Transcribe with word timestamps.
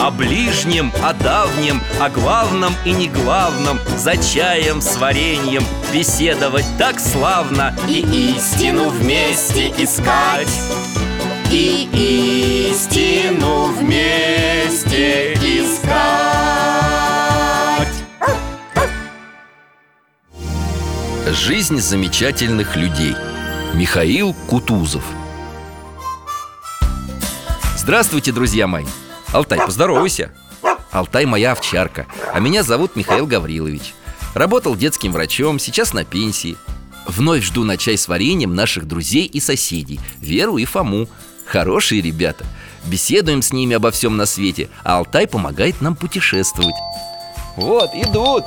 О 0.00 0.10
ближнем, 0.10 0.90
о 1.02 1.12
давнем, 1.12 1.78
о 2.00 2.08
главном 2.08 2.72
и 2.86 2.92
не 2.92 3.06
главном 3.08 3.78
За 3.98 4.16
чаем 4.16 4.80
с 4.80 4.96
вареньем 4.96 5.62
беседовать 5.92 6.64
так 6.78 6.98
славно 6.98 7.76
И 7.86 8.00
истину 8.34 8.88
вместе 8.88 9.68
искать. 9.76 10.48
И 11.52 12.70
истину 12.70 13.66
вместе 13.74 15.34
искать. 15.34 15.90
Жизнь 21.28 21.78
замечательных 21.78 22.74
людей. 22.74 23.14
Михаил 23.74 24.34
Кутузов. 24.48 25.04
Здравствуйте, 27.76 28.32
друзья 28.32 28.66
мои 28.66 28.86
Алтай, 29.32 29.60
поздоровайся. 29.64 30.32
Алтай 30.90 31.24
моя 31.24 31.52
овчарка, 31.52 32.06
а 32.32 32.40
меня 32.40 32.64
зовут 32.64 32.96
Михаил 32.96 33.26
Гаврилович. 33.26 33.94
Работал 34.34 34.74
детским 34.74 35.12
врачом, 35.12 35.58
сейчас 35.60 35.92
на 35.92 36.04
пенсии. 36.04 36.56
Вновь 37.06 37.44
жду 37.44 37.64
на 37.64 37.76
чай 37.76 37.96
с 37.96 38.08
вареньем 38.08 38.54
наших 38.54 38.86
друзей 38.86 39.26
и 39.26 39.40
соседей 39.40 40.00
Веру 40.20 40.58
и 40.58 40.64
Фому. 40.64 41.08
Хорошие 41.46 42.00
ребята. 42.02 42.44
Беседуем 42.86 43.42
с 43.42 43.52
ними 43.52 43.76
обо 43.76 43.90
всем 43.90 44.16
на 44.16 44.24
свете 44.24 44.68
А 44.84 44.98
Алтай 44.98 45.26
помогает 45.26 45.80
нам 45.80 45.94
путешествовать. 45.94 46.74
Вот, 47.56 47.90
идут. 47.94 48.44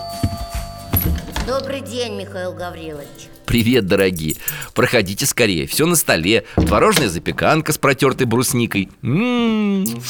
Добрый 1.46 1.82
день, 1.82 2.16
Михаил 2.16 2.54
Гаврилович. 2.54 3.30
Привет, 3.46 3.86
дорогие. 3.86 4.38
Проходите 4.74 5.26
скорее, 5.26 5.68
все 5.68 5.86
на 5.86 5.96
столе. 5.96 6.46
Творожная 6.56 7.10
запеканка 7.10 7.74
с 7.74 7.78
протертой 7.78 8.26
брусникой. 8.26 8.90
М-м-м. 9.02 10.02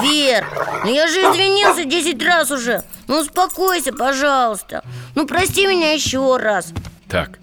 Вер, 0.00 0.46
ну 0.84 0.90
я 0.92 1.06
же 1.08 1.20
извинился 1.20 1.84
10 1.84 2.22
раз 2.24 2.50
уже. 2.50 2.82
Ну 3.06 3.20
успокойся, 3.20 3.92
пожалуйста. 3.92 4.82
Ну 5.14 5.26
прости 5.26 5.66
меня 5.66 5.92
еще 5.92 6.36
раз. 6.36 6.72
Так, 7.08 7.38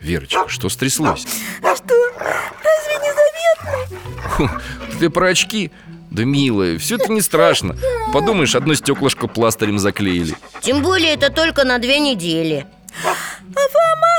Верочка, 0.00 0.48
что 0.48 0.68
стряслось? 0.68 1.26
А 1.62 1.76
что, 1.76 1.94
разве 2.18 2.94
не 3.02 3.12
заметно? 3.12 3.98
Фу, 4.30 4.50
Ты 4.98 5.10
про 5.10 5.28
очки? 5.28 5.70
Да, 6.10 6.24
милая, 6.24 6.78
все 6.78 6.96
это 6.96 7.12
не 7.12 7.20
страшно. 7.20 7.76
Подумаешь, 8.12 8.54
одно 8.56 8.74
стеклышко 8.74 9.28
пластырем 9.28 9.78
заклеили. 9.78 10.34
Тем 10.60 10.82
более 10.82 11.12
это 11.14 11.30
только 11.30 11.64
на 11.64 11.78
две 11.78 12.00
недели. 12.00 12.66
А 13.04 13.14
Фома 13.54 14.09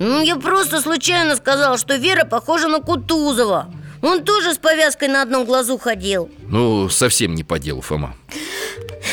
Ну, 0.00 0.22
я 0.22 0.36
просто 0.36 0.80
случайно 0.80 1.36
сказал, 1.36 1.76
что 1.76 1.96
Вера 1.96 2.24
похожа 2.24 2.68
на 2.68 2.80
Кутузова. 2.80 3.66
Он 4.02 4.24
тоже 4.24 4.54
с 4.54 4.56
повязкой 4.56 5.08
на 5.08 5.20
одном 5.20 5.44
глазу 5.44 5.76
ходил. 5.76 6.30
Ну, 6.48 6.88
совсем 6.88 7.34
не 7.34 7.44
по 7.44 7.58
делу, 7.58 7.82
Фома. 7.82 8.16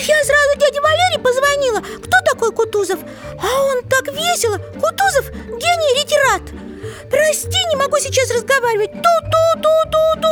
Я 0.07 0.23
сразу 0.23 0.57
дяде 0.57 0.79
Валере 0.79 1.19
позвонила. 1.21 1.81
Кто 1.81 2.17
такой 2.25 2.53
Кутузов? 2.53 2.99
А 3.37 3.63
он 3.63 3.83
так 3.89 4.07
весело. 4.13 4.57
Кутузов 4.57 5.29
гений 5.31 6.01
литерат 6.01 6.41
Прости, 7.09 7.57
не 7.69 7.75
могу 7.75 7.97
сейчас 7.99 8.31
разговаривать. 8.31 8.91
Ту-ту-ту-ту-ту 8.91 10.27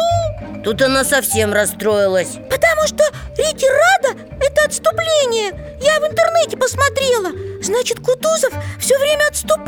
Тут 0.66 0.82
она 0.82 1.04
совсем 1.04 1.54
расстроилась. 1.54 2.38
Потому 2.50 2.88
что 2.88 3.04
ретирада– 3.38 4.20
это 4.42 4.66
отступление. 4.66 5.78
Я 5.80 6.00
в 6.00 6.12
интернете 6.12 6.58
посмотрела. 6.58 7.32
Значит, 7.62 8.00
Кутузов 8.00 8.52
все 8.80 8.98
время 8.98 9.28
отступал 9.28 9.66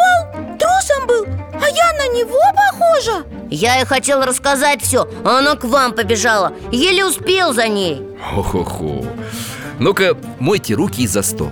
Трусом 0.58 1.08
был 1.08 1.26
А 1.54 1.70
я 1.70 1.94
на 1.94 2.08
него 2.14 2.40
похожа. 2.56 3.26
Я 3.52 3.76
ей 3.76 3.86
хотел 3.86 4.24
рассказать 4.24 4.82
все, 4.82 5.08
а 5.24 5.38
она 5.38 5.56
к 5.56 5.66
вам 5.66 5.94
побежала. 5.94 6.54
Еле 6.72 7.06
успел 7.06 7.54
за 7.54 7.68
ней. 7.68 8.02
Хо-хо-хо. 8.34 9.06
Ну-ка, 9.78 10.18
мойте 10.40 10.74
руки 10.74 11.04
и 11.04 11.08
за 11.08 11.22
стол. 11.22 11.52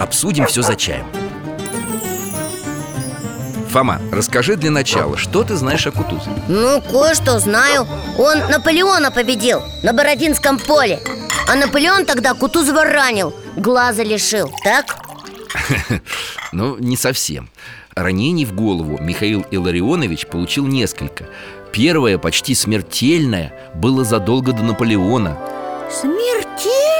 Обсудим 0.00 0.46
все 0.46 0.62
за 0.62 0.76
чаем 0.76 1.06
Фома, 3.70 4.00
расскажи 4.12 4.56
для 4.56 4.70
начала, 4.70 5.16
что 5.18 5.44
ты 5.44 5.54
знаешь 5.56 5.86
о 5.86 5.90
Кутузове? 5.90 6.42
Ну, 6.48 6.80
кое-что 6.80 7.38
знаю 7.38 7.86
Он 8.18 8.38
Наполеона 8.50 9.10
победил 9.10 9.62
на 9.82 9.92
Бородинском 9.92 10.58
поле 10.58 11.00
А 11.46 11.54
Наполеон 11.54 12.06
тогда 12.06 12.34
Кутузова 12.34 12.84
ранил 12.84 13.34
Глаза 13.56 14.02
лишил, 14.02 14.50
так? 14.64 14.96
Ну, 16.52 16.76
не 16.78 16.96
совсем 16.96 17.50
Ранений 17.94 18.46
в 18.46 18.54
голову 18.54 18.98
Михаил 19.00 19.44
Илларионович 19.50 20.26
получил 20.28 20.66
несколько 20.66 21.26
Первое, 21.70 22.16
почти 22.16 22.54
смертельное, 22.54 23.52
было 23.74 24.04
задолго 24.04 24.52
до 24.52 24.62
Наполеона 24.62 25.36
Смертельное? 25.90 26.98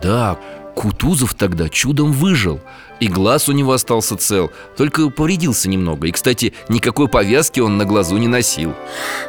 Да, 0.00 0.38
Кутузов 0.78 1.34
тогда 1.34 1.68
чудом 1.68 2.12
выжил. 2.12 2.60
И 3.00 3.08
глаз 3.08 3.48
у 3.48 3.52
него 3.52 3.72
остался 3.72 4.16
цел 4.16 4.52
Только 4.76 5.10
повредился 5.10 5.68
немного. 5.68 6.06
И, 6.06 6.12
кстати, 6.12 6.54
никакой 6.68 7.08
повязки 7.08 7.58
он 7.58 7.78
на 7.78 7.84
глазу 7.84 8.16
не 8.16 8.28
носил. 8.28 8.74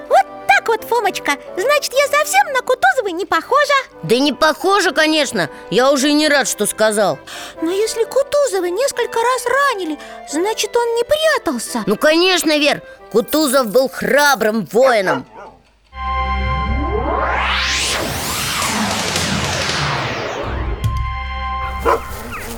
Вот 0.09 0.26
так 0.48 0.68
вот, 0.68 0.84
Фомочка. 0.84 1.38
Значит, 1.58 1.94
я 1.94 2.20
совсем 2.20 2.54
на 2.54 2.62
Кутузова 2.62 3.08
не 3.08 3.26
похожа? 3.26 3.74
Да 4.04 4.20
не 4.20 4.32
похоже, 4.32 4.92
конечно. 4.92 5.50
Я 5.72 5.92
уже 5.92 6.09
и 6.09 6.14
не 6.14 6.30
рад, 6.30 6.48
что 6.48 6.68
сказал. 6.68 7.18
Но 7.64 7.72
если 7.72 8.04
Кутузова 8.04 8.66
несколько 8.66 9.18
раз 9.18 9.46
ранили 9.74 9.98
Значит, 10.32 10.78
он 10.78 10.96
не 10.96 11.04
прятался. 11.04 11.84
Ну, 11.88 11.96
конечно, 11.96 12.56
Вер. 12.59 12.84
Кутузов 13.12 13.72
был 13.72 13.90
храбрым 13.90 14.68
воином 14.72 15.26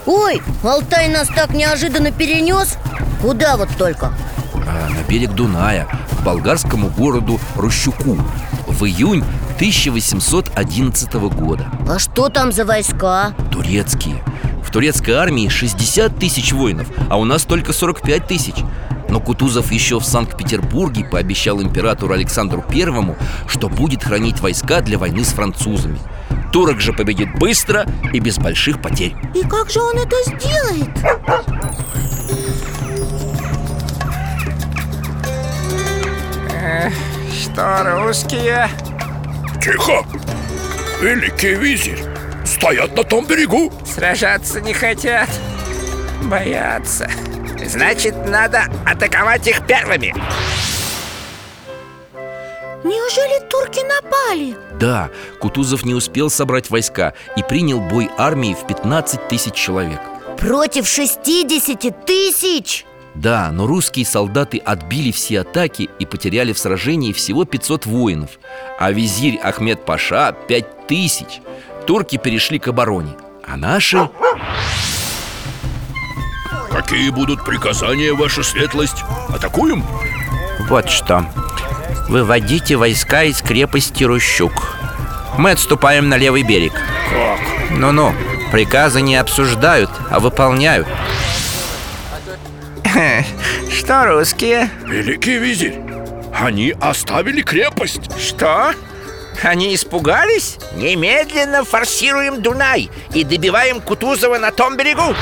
Ой, 0.06 0.42
Алтай 0.64 1.08
нас 1.10 1.28
так 1.28 1.54
неожиданно 1.54 2.12
перенес. 2.12 2.78
Куда 3.22 3.58
вот 3.58 3.70
только? 3.78 4.14
а, 4.54 4.90
На 4.90 5.04
берег 5.08 5.32
Дуная, 5.34 5.88
к 6.20 6.24
болгарскому 6.24 6.90
городу 6.90 7.40
Рощуку 7.56 8.18
В 8.68 8.84
июнь 8.86 9.24
1811 9.58 11.14
года. 11.30 11.68
А 11.88 12.00
что 12.00 12.30
там 12.30 12.52
за 12.52 12.66
войска? 12.66 13.34
Турецкие. 13.52 14.24
В 14.64 14.72
турецкой 14.72 15.12
армии 15.12 15.50
60 15.50 16.18
тысяч 16.18 16.52
воинов, 16.54 16.88
а 17.10 17.18
у 17.18 17.26
нас 17.26 17.44
только 17.44 17.74
45 17.74 18.28
тысяч. 18.28 18.56
Но 19.10 19.20
Кутузов 19.20 19.72
еще 19.72 20.00
в 20.00 20.06
Санкт-Петербурге 20.06 21.04
пообещал 21.04 21.62
императору 21.62 22.14
Александру 22.14 22.64
Первому, 22.68 23.18
что 23.48 23.68
будет 23.68 24.04
хранить 24.04 24.40
войска 24.40 24.80
для 24.82 24.98
войны 24.98 25.26
с 25.26 25.30
французами 25.34 26.00
Турок 26.52 26.82
же 26.82 26.92
победит 26.92 27.34
быстро 27.40 27.86
и 28.12 28.20
без 28.20 28.38
больших 28.38 28.82
потерь 28.82 29.16
И 29.34 29.42
как 29.48 29.70
же 29.70 29.80
он 29.80 29.98
это 29.98 30.16
сделает? 30.26 30.90
Что 37.42 38.04
русские? 38.04 38.70
Тихо! 39.62 40.06
Великий 41.02 41.56
визирь 41.56 42.04
стоят 42.46 42.96
на 42.96 43.04
том 43.04 43.26
берегу 43.26 43.72
Сражаться 43.86 44.60
не 44.60 44.74
хотят 44.74 45.30
Боятся 46.24 47.10
Значит, 47.66 48.28
надо 48.28 48.66
атаковать 48.86 49.48
их 49.48 49.66
первыми 49.66 50.14
Неужели 52.84 53.48
турки 53.48 53.82
напали? 53.86 54.58
Да, 54.80 55.10
Кутузов 55.40 55.86
не 55.86 55.94
успел 55.94 56.30
собрать 56.30 56.70
войска 56.70 57.14
и 57.36 57.44
принял 57.44 57.80
бой 57.80 58.10
армии 58.18 58.56
в 58.56 58.66
15 58.66 59.28
тысяч 59.28 59.54
человек 59.54 60.00
Против 60.38 60.88
60 60.88 62.06
тысяч? 62.06 62.86
Да, 63.14 63.52
но 63.52 63.68
русские 63.68 64.06
солдаты 64.06 64.58
отбили 64.58 65.12
все 65.12 65.42
атаки 65.42 65.90
и 66.00 66.06
потеряли 66.06 66.54
в 66.54 66.58
сражении 66.58 67.14
всего 67.14 67.46
500 67.46 67.86
воинов 67.86 68.32
А 68.80 68.92
визирь 68.92 69.40
Ахмед 69.44 69.86
Паша 69.86 70.36
5 70.48 70.88
тысяч 70.88 71.42
Турки 71.86 72.18
перешли 72.18 72.58
к 72.58 72.68
обороне 72.68 73.16
А 73.46 73.58
наши... 73.58 74.10
Какие 76.72 77.10
будут 77.10 77.44
приказания, 77.44 78.14
ваша 78.14 78.44
светлость? 78.44 79.04
Атакуем? 79.28 79.84
Вот 80.70 80.90
что 80.90 81.26
Выводите 82.12 82.76
войска 82.76 83.24
из 83.24 83.42
крепости 83.42 84.04
Рущук 84.04 84.76
Мы 85.38 85.52
отступаем 85.52 86.10
на 86.10 86.18
левый 86.18 86.44
берег 86.44 86.74
Как? 86.74 87.40
Ну-ну, 87.72 88.14
приказы 88.52 89.00
не 89.00 89.16
обсуждают, 89.16 89.90
а 90.10 90.20
выполняют 90.20 90.90
Что 93.72 94.08
русские? 94.08 94.70
Великий 94.86 95.38
визирь, 95.38 95.80
они 96.38 96.76
оставили 96.82 97.44
крепость 97.44 98.12
Что? 98.20 98.74
Они 99.42 99.74
испугались? 99.74 100.58
Немедленно 100.76 101.64
форсируем 101.64 102.42
Дунай 102.42 102.92
и 103.14 103.24
добиваем 103.24 103.80
Кутузова 103.80 104.38
на 104.38 104.52
том 104.52 104.76
берегу 104.76 105.16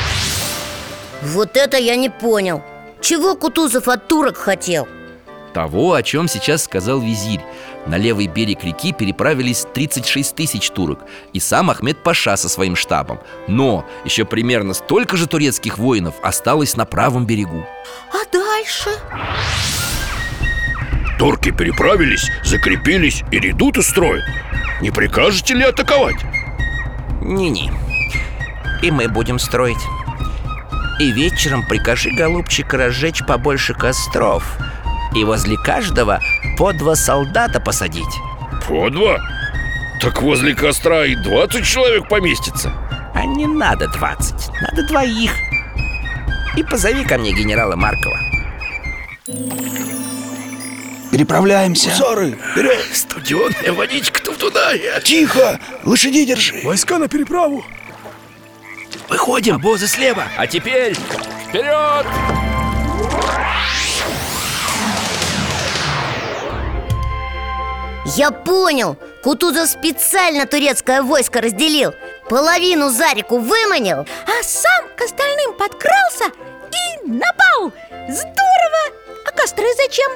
Вот 1.21 1.55
это 1.55 1.77
я 1.77 1.95
не 1.95 2.09
понял 2.09 2.63
Чего 2.99 3.35
Кутузов 3.35 3.87
от 3.87 4.07
турок 4.07 4.37
хотел? 4.37 4.87
Того, 5.53 5.93
о 5.93 6.03
чем 6.03 6.27
сейчас 6.27 6.63
сказал 6.63 6.99
визирь. 6.99 7.41
На 7.87 7.97
левый 7.97 8.27
берег 8.27 8.63
реки 8.63 8.93
переправились 8.93 9.65
36 9.73 10.35
тысяч 10.35 10.69
турок 10.69 10.99
И 11.33 11.39
сам 11.39 11.69
Ахмед 11.69 12.03
Паша 12.03 12.37
со 12.37 12.49
своим 12.49 12.75
штабом. 12.75 13.19
Но 13.47 13.85
еще 14.05 14.25
примерно 14.25 14.73
столько 14.73 15.17
же 15.17 15.27
турецких 15.27 15.77
воинов 15.77 16.15
осталось 16.21 16.75
на 16.75 16.85
правом 16.85 17.25
берегу. 17.25 17.65
А 18.11 18.31
дальше? 18.31 18.89
Турки 21.17 21.51
переправились, 21.51 22.29
закрепились 22.45 23.23
и 23.29 23.39
редуты 23.39 23.81
строят 23.81 24.23
Не 24.81 24.89
прикажете 24.89 25.53
ли 25.53 25.63
атаковать? 25.63 26.15
Не-не. 27.21 27.71
И 28.81 28.91
мы 28.91 29.09
будем 29.09 29.39
строить. 29.39 29.81
И 30.99 31.11
вечером 31.11 31.65
прикажи, 31.65 32.11
голубчик, 32.11 32.73
разжечь 32.73 33.25
побольше 33.25 33.73
костров 33.73 34.57
И 35.15 35.23
возле 35.23 35.57
каждого 35.57 36.21
по 36.57 36.71
два 36.73 36.95
солдата 36.95 37.59
посадить 37.59 38.19
По 38.67 38.89
два? 38.89 39.17
Так 40.01 40.21
возле 40.21 40.55
костра 40.55 41.05
и 41.05 41.15
20 41.15 41.65
человек 41.65 42.07
поместится 42.07 42.71
А 43.13 43.25
не 43.25 43.47
надо 43.47 43.87
двадцать, 43.87 44.49
надо 44.61 44.87
двоих 44.87 45.31
И 46.55 46.63
позови 46.63 47.03
ко 47.03 47.17
мне 47.17 47.33
генерала 47.33 47.75
Маркова 47.75 48.19
Переправляемся 51.11 51.89
Сары, 51.89 52.37
вперед! 52.51 52.79
Студеная 52.93 53.73
водичка-то 53.73 54.31
в 54.31 54.37
Дунае 54.37 55.01
Тихо! 55.03 55.59
Лошадей 55.83 56.25
держи! 56.25 56.61
Войска 56.63 56.99
на 56.99 57.07
переправу 57.07 57.65
Выходим, 59.09 59.55
обозы 59.55 59.87
слева 59.87 60.23
А 60.37 60.45
теперь 60.45 60.95
вперед! 61.47 62.05
Я 68.15 68.31
понял 68.31 68.97
Кутузов 69.23 69.69
специально 69.69 70.47
турецкое 70.47 71.03
войско 71.03 71.41
разделил 71.41 71.93
Половину 72.27 72.89
за 72.89 73.13
реку 73.13 73.37
выманил 73.37 74.07
А 74.25 74.43
сам 74.43 74.87
к 74.95 75.01
остальным 75.01 75.53
подкрался 75.53 76.25
и 76.25 77.07
напал 77.07 77.71
Здорово! 78.07 78.95
А 79.27 79.31
костры 79.31 79.67
зачем? 79.77 80.11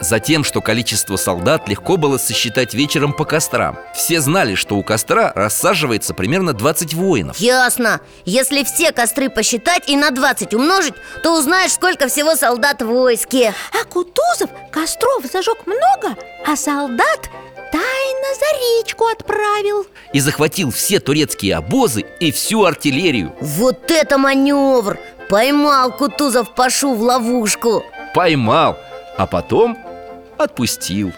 Затем, 0.00 0.44
что 0.44 0.62
количество 0.62 1.16
солдат 1.16 1.68
легко 1.68 1.98
было 1.98 2.16
сосчитать 2.16 2.72
вечером 2.72 3.12
по 3.12 3.24
кострам. 3.24 3.78
Все 3.94 4.20
знали, 4.20 4.54
что 4.54 4.76
у 4.76 4.82
костра 4.82 5.30
рассаживается 5.34 6.14
примерно 6.14 6.54
20 6.54 6.94
воинов. 6.94 7.36
Ясно. 7.38 8.00
Если 8.24 8.64
все 8.64 8.92
костры 8.92 9.28
посчитать 9.28 9.88
и 9.88 9.96
на 9.96 10.10
20 10.10 10.54
умножить 10.54 10.94
То 11.22 11.38
узнаешь, 11.38 11.72
сколько 11.72 12.08
всего 12.08 12.34
солдат 12.34 12.80
в 12.80 12.86
войске. 12.86 13.54
А 13.78 13.84
Кутузов 13.84 14.50
костров 14.72 15.24
зажег 15.30 15.66
много, 15.66 16.16
а 16.46 16.56
солдат 16.56 17.28
тайно 17.70 18.34
за 18.34 18.80
речку 18.80 19.06
отправил. 19.06 19.86
И 20.14 20.20
захватил 20.20 20.70
все 20.70 20.98
турецкие 21.00 21.56
обозы 21.56 22.06
и 22.20 22.32
всю 22.32 22.64
артиллерию. 22.64 23.34
Вот 23.40 23.90
это 23.90 24.16
маневр! 24.16 24.98
Поймал 25.28 25.92
Кутузов 25.92 26.54
Пашу 26.54 26.94
в 26.94 27.02
ловушку. 27.02 27.84
Поймал, 28.14 28.76
а 29.16 29.26
потом 29.26 29.78
отпустил. 30.42 31.12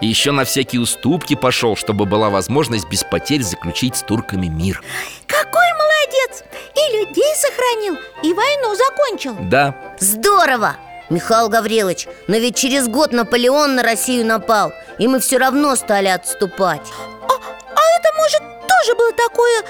И 0.00 0.06
еще 0.06 0.30
на 0.32 0.44
всякие 0.44 0.80
уступки 0.80 1.34
пошел, 1.34 1.76
чтобы 1.76 2.04
была 2.04 2.28
возможность 2.28 2.88
без 2.88 3.02
потерь 3.02 3.42
заключить 3.42 3.96
с 3.96 4.02
турками 4.02 4.46
мир. 4.46 4.82
Какой 5.26 5.66
молодец! 5.72 6.44
И 6.74 6.96
людей 6.96 7.34
сохранил, 7.36 7.96
и 8.22 8.32
войну 8.32 8.74
закончил. 8.74 9.36
Да, 9.40 9.74
Здорово! 9.98 10.76
Михаил 11.08 11.48
Гаврилович, 11.48 12.08
но 12.26 12.36
ведь 12.36 12.56
через 12.56 12.88
год 12.88 13.12
Наполеон 13.12 13.76
на 13.76 13.84
Россию 13.84 14.26
напал 14.26 14.72
И 14.98 15.06
мы 15.06 15.20
все 15.20 15.38
равно 15.38 15.76
стали 15.76 16.08
отступать. 16.08 16.82
А, 17.22 17.32
а 17.32 17.98
это, 17.98 18.16
может, 18.16 18.42
тоже 18.66 18.94
было 18.96 19.12
такое 19.12 19.62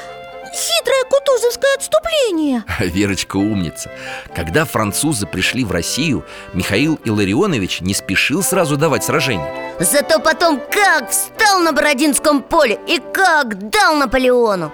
хитрое 0.56 1.04
кутузовское 1.10 1.74
отступление? 1.76 2.64
Верочка 2.80 3.36
умница. 3.36 3.90
Когда 4.34 4.64
французы 4.64 5.26
пришли 5.26 5.64
в 5.64 5.70
Россию 5.72 6.24
Михаил 6.54 6.98
Илларионович 7.04 7.82
не 7.82 7.94
спешил 7.94 8.42
сразу 8.42 8.76
давать 8.76 9.04
сражение 9.04 9.76
Зато 9.78 10.18
потом 10.18 10.60
как 10.70 11.10
встал 11.10 11.60
на 11.60 11.72
Бородинском 11.72 12.42
поле 12.42 12.78
И 12.88 13.00
как 13.12 13.70
дал 13.70 13.96
Наполеону. 13.96 14.72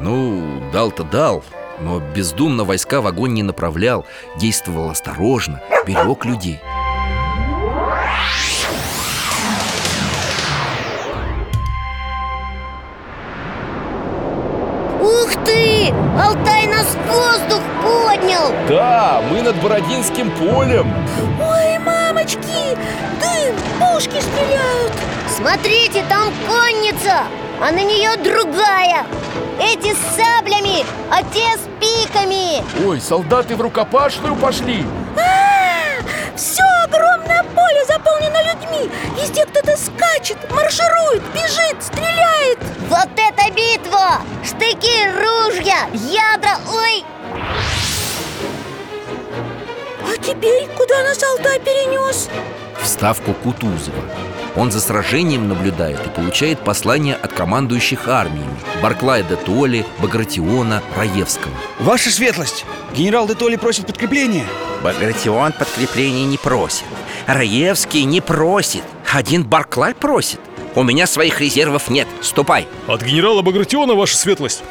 Ну, 0.00 0.62
дал-то 0.72 1.04
дал 1.04 1.42
Но 1.80 2.00
бездумно 2.00 2.64
войска 2.64 3.00
в 3.00 3.06
огонь 3.06 3.32
не 3.32 3.42
направлял 3.42 4.04
Действовал 4.38 4.90
осторожно, 4.90 5.60
берег 5.86 6.24
людей 6.24 6.60
ты! 15.44 15.92
Алтай 16.20 16.66
нас 16.66 16.86
в 16.86 17.06
воздух 17.12 17.60
поднял! 17.82 18.52
Да, 18.68 19.22
мы 19.30 19.42
над 19.42 19.56
Бородинским 19.62 20.30
полем 20.32 20.92
Ой, 21.40 21.78
мамочки, 21.78 22.76
дым, 23.20 23.54
пушки 23.78 24.20
стреляют 24.20 24.92
Смотрите, 25.28 26.04
там 26.08 26.32
конница, 26.48 27.24
а 27.60 27.70
на 27.70 27.82
нее 27.82 28.16
другая 28.22 29.04
Эти 29.60 29.94
с 29.94 30.16
саблями, 30.16 30.84
а 31.10 31.22
те 31.22 31.56
с 31.56 31.68
пиками 31.80 32.62
Ой, 32.86 33.00
солдаты 33.00 33.56
в 33.56 33.60
рукопашную 33.60 34.36
пошли 34.36 34.84
А, 35.16 36.02
все 36.36 36.62
огромное 36.84 37.42
поле 37.42 37.84
заполнено 37.86 38.38
людьми 38.42 38.90
Везде 39.20 39.44
кто-то 39.46 39.76
скачет, 39.76 40.36
марширует, 40.50 41.22
бежит, 41.34 41.82
стреляет 41.82 42.58
Вот 42.88 43.08
это 43.16 43.52
битва! 43.54 43.91
Штыки, 44.44 45.08
ружья, 45.20 45.88
ядра, 45.94 46.58
ой! 46.68 47.04
А 50.04 50.16
теперь 50.20 50.68
куда 50.76 51.02
нас 51.04 51.22
Алтай 51.22 51.60
перенес? 51.60 52.28
в 52.82 52.86
ставку 52.86 53.32
Кутузова 53.32 54.02
Он 54.56 54.70
за 54.72 54.80
сражением 54.80 55.48
наблюдает 55.48 56.04
и 56.04 56.10
получает 56.10 56.58
послания 56.60 57.14
от 57.14 57.32
командующих 57.32 58.08
армиями 58.08 58.56
Барклая 58.82 59.22
де 59.22 59.36
Толли, 59.36 59.86
Багратиона, 60.00 60.82
Раевского 60.96 61.54
Ваша 61.78 62.10
светлость! 62.10 62.64
Генерал 62.94 63.28
де 63.28 63.34
Толли 63.34 63.56
просит 63.56 63.86
подкрепление 63.86 64.44
Багратион 64.82 65.52
подкрепления 65.52 66.26
не 66.26 66.38
просит 66.38 66.84
Раевский 67.26 68.02
не 68.04 68.20
просит 68.20 68.82
Один 69.12 69.44
Барклай 69.44 69.94
просит 69.94 70.40
У 70.74 70.82
меня 70.82 71.06
своих 71.06 71.40
резервов 71.40 71.90
нет, 71.90 72.08
ступай. 72.22 72.66
От 72.86 73.02
генерала 73.02 73.42
Багратиона, 73.42 73.94
ваша 73.94 74.16
светлость. 74.16 74.62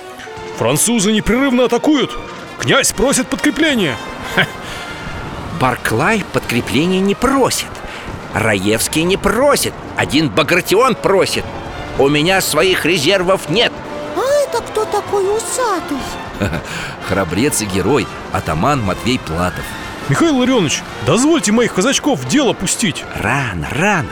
Французы 0.57 1.11
непрерывно 1.11 1.65
атакуют. 1.65 2.17
Князь 2.59 2.91
просит 2.91 3.27
подкрепление 3.27 3.95
Барклай 5.59 6.23
подкрепления 6.33 6.99
не 6.99 7.13
просит. 7.13 7.67
Раевский 8.33 9.03
не 9.03 9.17
просит. 9.17 9.73
Один 9.95 10.29
Багратион 10.29 10.95
просит. 10.95 11.45
У 11.99 12.07
меня 12.09 12.41
своих 12.41 12.85
резервов 12.85 13.49
нет. 13.49 13.71
А 14.15 14.21
это 14.43 14.63
кто 14.63 14.85
такой 14.85 15.23
усатый? 15.37 15.99
Храбрец 17.07 17.61
и 17.61 17.65
герой, 17.65 18.07
атаман 18.31 18.81
Матвей 18.81 19.19
Платов. 19.19 19.65
Михаил 20.09 20.37
Ларионович, 20.37 20.81
дозвольте 21.05 21.51
моих 21.51 21.75
казачков 21.75 22.19
в 22.19 22.27
дело 22.27 22.53
пустить. 22.53 23.05
Рано, 23.15 23.67
рано 23.71 24.09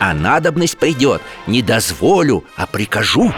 А 0.00 0.14
надобность 0.14 0.78
придет. 0.78 1.20
Не 1.46 1.60
дозволю, 1.60 2.42
а 2.56 2.66
прикажу. 2.66 3.32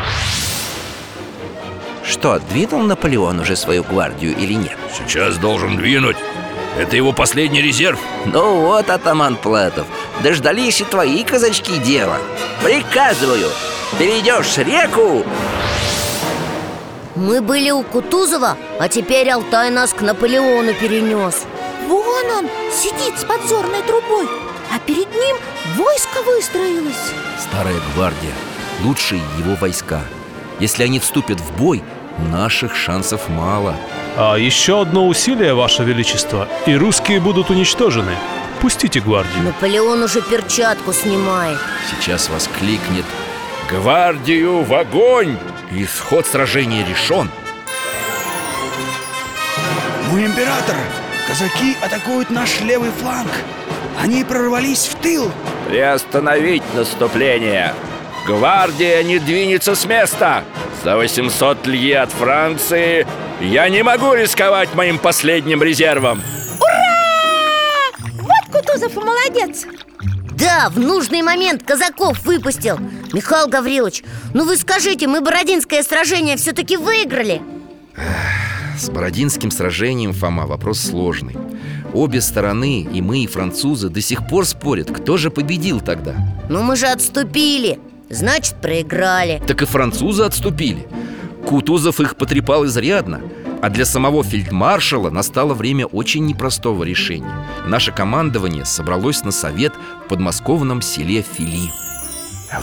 Что, 2.05 2.39
двинул 2.39 2.83
Наполеон 2.83 3.41
уже 3.41 3.57
свою 3.57 3.83
гвардию 3.83 4.37
или 4.37 4.55
нет? 4.55 4.79
Сейчас 4.97 5.39
должен 5.39 5.77
двинуть. 5.77 6.17
Это 6.79 6.97
его 6.97 7.13
последний 7.13 7.61
резерв. 7.61 7.99
Ну 8.27 8.61
вот, 8.61 8.89
атаман 8.89 9.37
Платов 9.37 9.87
Дождались 10.23 10.81
и 10.81 10.85
твои 10.85 11.25
казачки 11.25 11.79
дела. 11.79 12.17
Приказываю 12.63 13.49
Перейдешь 13.99 14.57
реку. 14.57 15.25
Мы 17.15 17.43
были 17.43 17.71
у 17.71 17.83
Кутузова, 17.83 18.57
а 18.79 18.89
теперь 18.89 19.29
Алтай 19.31 19.71
нас 19.71 19.93
к 19.93 20.01
Наполеону 20.01 20.73
перенес. 20.75 21.45
Вон 21.89 22.27
он 22.39 22.49
сидит 22.73 23.19
с 23.19 23.25
подзорной 23.25 23.83
трубой 23.83 24.29
А 24.71 24.79
перед 24.79 25.11
ним 25.11 25.37
войско 25.77 26.23
выстроилось. 26.23 27.13
Старая 27.39 27.77
гвардия, 27.95 28.33
лучшие 28.83 29.23
его 29.39 29.55
войска. 29.57 30.03
Если 30.61 30.85
они 30.85 31.01
вступят 31.01 31.41
в 31.41 31.57
бой, 31.57 31.83
наших 32.31 32.77
шансов 32.77 33.29
мало. 33.29 33.77
А 34.17 34.37
еще 34.37 34.83
одно 34.83 35.09
усилие, 35.09 35.55
Ваше 35.55 35.83
Величество, 35.83 36.49
и 36.67 36.75
русские 36.75 37.21
будут 37.21 37.51
уничтожены. 37.51 38.15
Пустите 38.61 39.01
гвардию. 39.01 39.43
Наполеон 39.43 40.03
уже 40.03 40.23
перчатку 40.23 40.93
снимает. 40.93 41.59
Сейчас 41.91 42.29
воскликнет 42.29 43.05
«Гвардию 43.69 44.63
в 44.63 44.73
огонь!» 44.75 45.37
Исход 45.71 46.27
сражения 46.27 46.87
решен. 46.87 47.31
Мой 50.11 50.27
император, 50.27 50.77
казаки 51.27 51.77
атакуют 51.83 52.31
наш 52.31 52.61
левый 52.61 52.91
фланг 52.91 53.31
Они 53.99 54.25
прорвались 54.25 54.87
в 54.87 54.95
тыл. 54.97 55.31
Приостановить 55.69 56.63
наступление. 56.75 57.75
Гвардия 58.27 59.03
не 59.03 59.19
двинется 59.19 59.75
с 59.75 59.85
места. 59.85 60.45
За 60.85 60.97
800 60.97 61.67
лье 61.67 62.01
от 62.01 62.11
Франции 62.11 63.07
Я 63.41 63.69
не 63.69 63.83
могу 63.83 64.15
рисковать 64.15 64.75
моим 64.75 64.99
последним 64.99 65.63
резервом. 65.63 66.21
Вот 68.21 68.53
Кутузов 68.53 68.97
и 68.97 69.01
молодец. 69.01 69.67
Да, 70.33 70.71
в 70.71 70.79
нужный 70.79 71.23
момент 71.23 71.63
казаков 71.63 72.25
выпустил. 72.25 72.79
Михаил 73.13 73.49
Гаврилович, 73.49 74.03
ну 74.35 74.45
вы 74.45 74.57
скажите, 74.57 75.07
мы 75.07 75.21
Бородинское 75.21 75.83
сражение 75.83 76.37
все-таки 76.37 76.77
выиграли? 76.77 77.43
С 78.79 78.89
Бородинским 78.89 79.51
сражением, 79.51 80.13
Фома, 80.13 80.47
вопрос 80.47 80.81
сложный 80.81 81.37
Обе 81.95 82.21
стороны, 82.21 82.81
и 82.81 83.03
мы, 83.03 83.25
и 83.25 83.27
французы, 83.27 83.89
до 83.89 84.01
сих 84.01 84.27
пор 84.27 84.47
спорят, 84.47 84.91
кто 84.91 85.17
же 85.17 85.31
победил 85.31 85.81
тогда. 85.81 86.15
Ну 86.49 86.63
мы 86.63 86.77
же 86.77 86.87
отступили, 86.87 87.79
значит 88.09 88.55
проиграли. 88.63 89.43
Так 89.47 89.63
и 89.63 89.67
французы 89.67 90.23
отступили. 90.23 90.87
Кутузов 91.47 92.01
их 92.01 92.17
потрепал 92.17 92.65
изрядно. 92.67 93.21
А 93.61 93.71
для 93.71 93.85
самого 93.85 94.25
фельдмаршала 94.25 95.11
настало 95.11 95.55
время 95.55 95.87
очень 95.87 96.27
непростого 96.27 96.83
решения. 96.83 97.47
Наше 97.67 97.93
командование 97.93 98.65
собралось 98.65 99.23
на 99.23 99.31
совет 99.31 99.73
в 100.05 100.09
подмосковном 100.09 100.83
селе 100.83 101.23
Фили. 101.23 101.71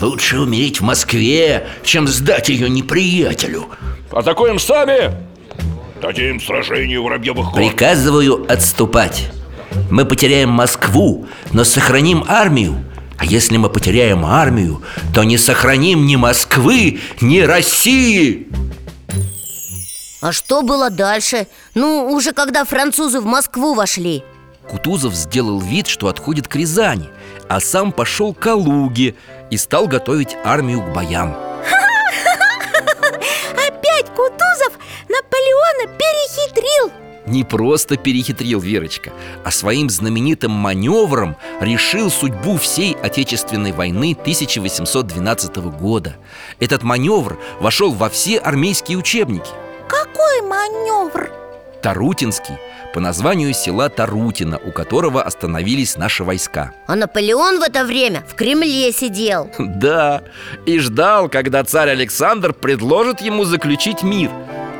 Лучше 0.01 0.39
умереть 0.39 0.81
в 0.81 0.83
Москве, 0.83 1.67
чем 1.83 2.07
сдать 2.07 2.49
ее 2.49 2.69
неприятелю. 2.69 3.67
Атакуем 4.11 4.59
сами 4.59 5.28
Дадим 6.01 6.39
сражению 6.39 7.03
Воробьевых 7.03 7.51
гор 7.51 7.55
Приказываю 7.55 8.45
отступать. 8.51 9.29
Мы 9.91 10.05
потеряем 10.05 10.49
Москву, 10.49 11.27
но 11.51 11.63
сохраним 11.63 12.23
армию. 12.27 12.83
А 13.17 13.25
если 13.25 13.57
мы 13.57 13.69
потеряем 13.69 14.25
армию, 14.25 14.81
то 15.13 15.23
не 15.23 15.37
сохраним 15.37 16.05
ни 16.05 16.15
Москвы, 16.15 16.99
ни 17.19 17.39
России. 17.39 18.47
А 20.21 20.31
что 20.31 20.61
было 20.61 20.89
дальше? 20.89 21.47
Ну, 21.75 22.09
уже 22.11 22.31
когда 22.31 22.63
французы 22.63 23.19
в 23.19 23.25
Москву 23.25 23.73
вошли. 23.73 24.23
Кутузов 24.69 25.13
сделал 25.13 25.59
вид, 25.59 25.87
что 25.87 26.09
отходит 26.09 26.47
к 26.47 26.55
Рязани 26.55 27.09
А 27.47 27.59
сам 27.59 27.91
пошел 27.91 28.35
к 28.35 28.39
Калуге 28.39 29.15
и 29.49 29.57
стал 29.57 29.87
готовить 29.87 30.37
армию 30.43 30.81
к 30.81 30.93
боям 30.93 31.48
Не 37.29 37.43
просто 37.43 37.95
перехитрил 37.95 38.59
Верочка, 38.59 39.11
а 39.45 39.51
своим 39.51 39.87
знаменитым 39.89 40.51
маневром 40.51 41.37
решил 41.61 42.09
судьбу 42.09 42.57
всей 42.57 42.95
Отечественной 43.03 43.71
войны 43.71 44.17
1812 44.19 45.57
года. 45.79 46.15
Этот 46.59 46.81
маневр 46.81 47.39
вошел 47.59 47.91
во 47.91 48.09
все 48.09 48.39
армейские 48.39 48.97
учебники. 48.97 49.51
Какой 49.87 50.41
маневр? 50.41 51.31
Тарутинский 51.83 52.55
по 52.95 52.99
названию 52.99 53.53
села 53.53 53.89
Тарутино, 53.89 54.59
у 54.65 54.71
которого 54.71 55.21
остановились 55.21 55.97
наши 55.97 56.23
войска. 56.23 56.73
А 56.87 56.95
Наполеон 56.95 57.59
в 57.59 57.61
это 57.61 57.85
время 57.85 58.23
в 58.27 58.33
Кремле 58.33 58.91
сидел. 58.91 59.51
Да, 59.59 60.23
и 60.65 60.79
ждал, 60.79 61.29
когда 61.29 61.63
царь 61.63 61.91
Александр 61.91 62.53
предложит 62.53 63.21
ему 63.21 63.45
заключить 63.45 64.01
мир. 64.01 64.31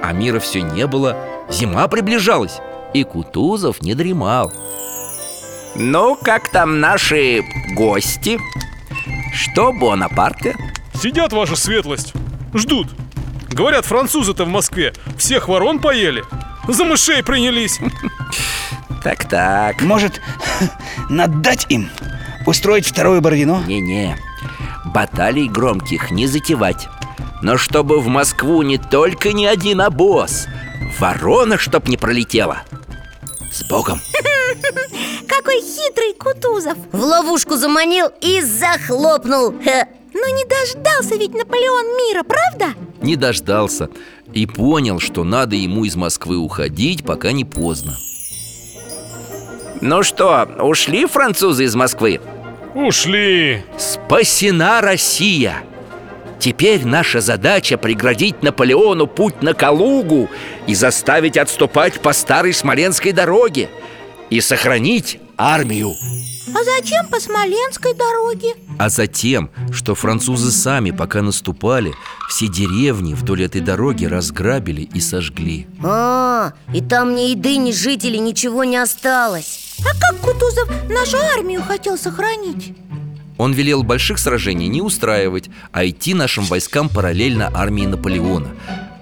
А 0.01 0.11
мира 0.11 0.39
все 0.39 0.61
не 0.61 0.87
было, 0.87 1.15
зима 1.49 1.87
приближалась 1.87 2.59
И 2.93 3.03
Кутузов 3.03 3.81
не 3.81 3.95
дремал 3.95 4.51
Ну, 5.75 6.15
как 6.15 6.49
там 6.49 6.79
наши 6.79 7.43
гости? 7.73 8.39
Что 9.33 9.71
Бонапарте? 9.71 10.55
Сидят, 10.93 11.33
Ваша 11.33 11.55
Светлость, 11.55 12.13
ждут 12.53 12.87
Говорят, 13.51 13.85
французы-то 13.85 14.45
в 14.45 14.49
Москве 14.49 14.93
всех 15.17 15.47
ворон 15.47 15.79
поели 15.79 16.23
За 16.67 16.85
мышей 16.85 17.23
принялись 17.23 17.79
Так-так 19.03 19.81
Может, 19.81 20.21
надать 21.09 21.65
им? 21.69 21.89
Устроить 22.45 22.87
второе 22.87 23.21
Бородино? 23.21 23.63
Не-не, 23.67 24.17
баталий 24.85 25.47
громких 25.47 26.11
не 26.11 26.27
затевать 26.27 26.87
Но 27.41 27.57
чтобы 27.57 27.99
в 27.99 28.07
Москву 28.07 28.61
не 28.61 28.77
только 28.77 29.33
не 29.33 29.45
один 29.45 29.81
обоз 29.81 30.47
Ворона 30.99 31.57
чтоб 31.57 31.87
не 31.87 31.97
пролетела 31.97 32.63
С 33.51 33.63
Богом 33.63 34.01
Какой 35.27 35.61
хитрый 35.61 36.13
Кутузов 36.13 36.77
В 36.91 37.01
ловушку 37.01 37.55
заманил 37.55 38.07
и 38.21 38.41
захлопнул. 38.41 39.51
Но 39.51 40.27
не 40.35 40.45
дождался 40.45 41.15
ведь 41.15 41.33
Наполеон 41.33 41.85
мира, 41.97 42.23
правда? 42.23 42.77
Не 43.01 43.15
дождался 43.15 43.89
и 44.33 44.45
понял, 44.45 44.99
что 44.99 45.23
надо 45.23 45.55
ему 45.55 45.85
из 45.85 45.95
Москвы 45.95 46.37
уходить, 46.37 47.05
пока 47.05 47.31
не 47.31 47.45
поздно 47.45 47.97
Ну 49.81 50.03
что, 50.03 50.49
ушли 50.59 51.05
французы 51.05 51.63
из 51.63 51.75
Москвы? 51.75 52.19
Ушли 52.75 53.63
Спасена 53.77 54.81
Россия! 54.81 55.63
Теперь 56.39 56.86
наша 56.86 57.19
задача 57.19 57.77
преградить 57.77 58.41
Наполеону 58.41 59.08
путь 59.08 59.41
на 59.41 59.53
Калугу 59.53 60.29
и 60.67 60.74
заставить 60.74 61.38
отступать 61.38 62.00
по 62.00 62.13
старой 62.13 62.53
Смоленской 62.53 63.12
дороге 63.12 63.69
и 64.29 64.39
сохранить 64.39 65.19
армию. 65.38 65.93
А 66.55 66.63
зачем 66.63 67.08
по 67.08 67.19
Смоленской 67.19 67.93
дороге? 67.93 68.53
А 68.79 68.89
затем, 68.89 69.51
что 69.72 69.93
французы 69.96 70.51
сами, 70.51 70.91
пока 70.91 71.22
наступали, 71.22 71.93
все 72.29 72.48
деревни 72.48 73.13
вдоль 73.13 73.43
этой 73.43 73.62
дороги 73.62 74.05
разграбили 74.05 74.81
и 74.81 75.00
сожгли 75.01 75.67
А, 75.84 76.53
и 76.74 76.81
там 76.81 77.15
ни 77.15 77.31
еды, 77.31 77.58
ни 77.58 77.72
жителей, 77.72 78.19
ничего 78.19 78.63
не 78.63 78.77
осталось 78.77 79.75
А 79.81 79.89
как 80.00 80.22
Кутузов 80.22 80.69
нашу 80.89 81.17
армию 81.17 81.62
хотел 81.62 81.98
сохранить? 81.98 82.74
Он 83.39 83.53
велел 83.53 83.84
больших 83.84 84.19
сражений 84.19 84.67
не 84.67 84.81
устраивать, 84.81 85.50
а 85.72 85.88
идти 85.88 86.13
нашим 86.13 86.43
войскам 86.43 86.89
параллельно 86.89 87.50
армии 87.55 87.86
Наполеона. 87.86 88.50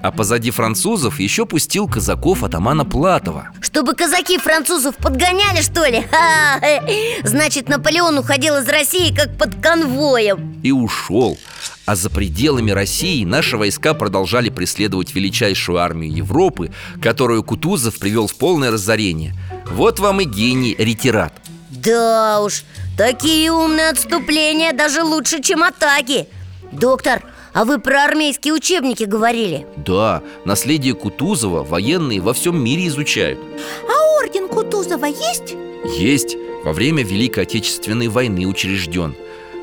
А 0.03 0.11
позади 0.11 0.51
французов 0.51 1.19
еще 1.19 1.47
пустил 1.47 1.87
казаков 1.87 2.43
атамана 2.43 2.85
Платова. 2.85 3.49
Чтобы 3.61 3.95
казаки 3.95 4.37
французов 4.37 4.95
подгоняли, 4.97 5.63
что 5.63 5.85
ли? 5.85 6.05
Ха, 6.11 6.59
э. 6.61 7.27
Значит, 7.27 7.67
Наполеон 7.67 8.19
уходил 8.19 8.57
из 8.57 8.69
России 8.69 9.11
как 9.11 9.35
под 9.39 9.55
конвоем. 9.59 10.61
И 10.61 10.71
ушел. 10.71 11.39
А 11.87 11.95
за 11.95 12.11
пределами 12.11 12.69
России 12.69 13.25
наши 13.25 13.57
войска 13.57 13.95
продолжали 13.95 14.49
преследовать 14.49 15.15
величайшую 15.15 15.79
армию 15.79 16.13
Европы 16.13 16.71
Которую 17.01 17.43
Кутузов 17.43 17.97
привел 17.97 18.27
в 18.27 18.35
полное 18.35 18.69
разорение. 18.69 19.33
Вот 19.71 19.99
вам 19.99 20.21
и 20.21 20.25
гений 20.25 20.75
ретират. 20.77 21.33
Да 21.69 22.41
уж, 22.41 22.63
такие 22.97 23.51
умные 23.51 23.89
отступления 23.89 24.73
даже 24.73 25.03
лучше, 25.03 25.41
чем 25.41 25.63
атаки. 25.63 26.27
Доктор, 26.71 27.23
а 27.53 27.63
вы 27.63 27.79
про 27.79 28.03
армейские 28.03 28.53
учебники 28.53 29.03
говорили? 29.03 29.65
Да, 29.77 30.21
наследие 30.45 30.93
Кутузова 30.93 31.63
военные 31.63 32.19
во 32.19 32.33
всем 32.33 32.61
мире 32.61 32.87
изучают. 32.87 33.39
А 33.87 34.17
орден 34.19 34.47
Кутузова 34.47 35.05
есть? 35.05 35.55
Есть, 35.97 36.35
во 36.63 36.73
время 36.73 37.03
Великой 37.03 37.43
Отечественной 37.43 38.07
войны 38.09 38.45
учрежден. 38.45 39.15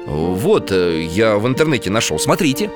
Вот, 0.07 0.71
э, 0.71 1.03
я 1.03 1.37
в 1.37 1.47
интернете 1.47 1.91
нашел, 1.91 2.19
смотрите. 2.19 2.71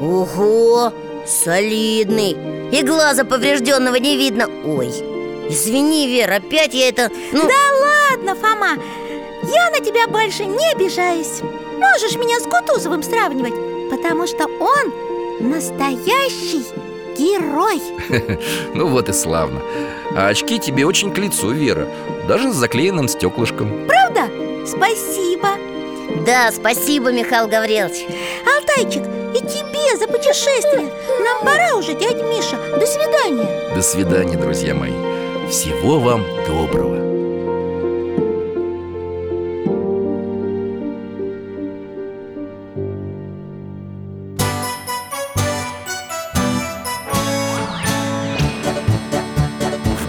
Ого, 0.00 0.92
солидный. 1.26 2.36
И 2.72 2.82
глаза 2.82 3.24
поврежденного 3.24 3.96
не 3.96 4.16
видно. 4.16 4.46
Ой, 4.64 4.88
извини, 5.48 6.08
Вера, 6.08 6.36
опять 6.36 6.74
я 6.74 6.88
это... 6.88 7.10
Ну, 7.32 7.42
Да 7.42 8.18
ладно, 8.20 8.34
Фома 8.34 8.82
Я 9.52 9.70
на 9.70 9.80
тебя 9.80 10.06
больше 10.06 10.44
не 10.44 10.72
обижаюсь. 10.72 11.40
Можешь 11.78 12.16
меня 12.16 12.38
с 12.40 12.44
Кутузовым 12.44 13.02
сравнивать 13.02 13.54
Потому 13.90 14.26
что 14.26 14.46
он 14.46 14.92
настоящий 15.40 16.64
герой. 17.16 17.80
Ну 18.74 18.88
вот 18.88 19.08
и 19.08 19.12
славно. 19.12 19.60
А 20.14 20.28
очки 20.28 20.58
тебе 20.58 20.86
очень 20.86 21.12
к 21.12 21.18
лицу, 21.18 21.50
Вера 21.50 21.88
Даже 22.26 22.52
с 22.52 22.56
заклеенным 22.56 23.08
стеклышком. 23.08 23.86
Правда? 23.86 24.28
Спасибо. 24.66 25.48
Да, 26.26 26.50
спасибо, 26.52 27.12
Михаил 27.12 27.48
Гаврилович. 27.48 28.06
Алтайчик, 28.46 29.02
и 29.34 29.40
тебе 29.40 29.96
за 29.96 30.06
путешествие. 30.06 30.90
Нам 31.20 31.44
пора 31.44 31.74
уже, 31.76 31.94
дядя 31.94 32.22
Миша. 32.24 32.56
До 32.78 32.86
свидания. 32.86 33.74
До 33.74 33.82
свидания, 33.82 34.36
друзья 34.36 34.74
мои. 34.74 34.92
Всего 35.50 35.98
вам 35.98 36.24
доброго 36.46 37.07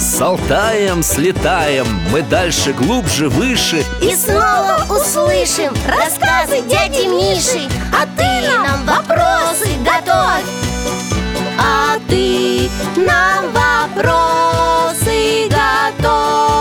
с 0.00 0.18
Алтаем 0.18 1.02
слетаем, 1.02 1.86
мы 2.10 2.22
дальше, 2.22 2.72
глубже, 2.72 3.28
выше. 3.28 3.84
И 4.00 4.16
снова 4.16 4.82
услышим 4.88 5.74
рассказы 5.86 6.62
дяди 6.62 7.06
Миши. 7.06 7.68
А 7.92 8.06
ты 8.16 8.48
нам 8.48 8.86
вопросы 8.86 9.68
готовь. 9.84 10.46
А 11.58 11.98
ты 12.08 12.70
нам 12.96 13.52
вопросы 13.52 15.50
готовь. 15.50 16.59